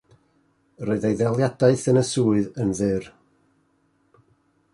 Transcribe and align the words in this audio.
Roedd 0.87 1.05
ei 1.09 1.17
ddaliadaeth 1.19 1.85
yn 1.91 2.01
y 2.03 2.05
swydd 2.13 2.59
yn 2.65 2.75
fyr. 2.81 3.11